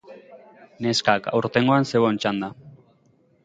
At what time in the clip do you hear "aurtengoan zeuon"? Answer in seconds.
1.41-2.21